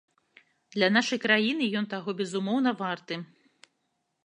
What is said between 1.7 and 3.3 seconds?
ён таго, безумоўна, варты.